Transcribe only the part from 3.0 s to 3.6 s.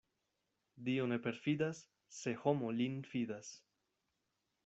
fidas.